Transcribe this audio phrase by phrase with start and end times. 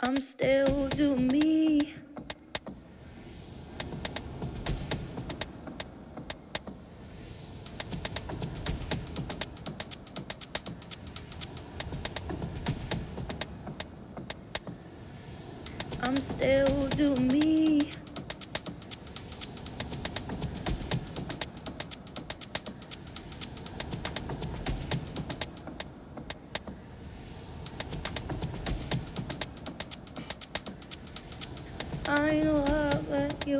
[0.00, 1.92] I'm still do me.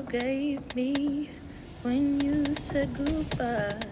[0.08, 1.28] gave me
[1.82, 3.87] when you said goodbye.